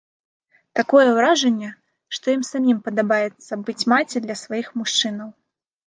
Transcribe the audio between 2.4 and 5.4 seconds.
самім падабаецца быць маці для сваіх мужчынаў.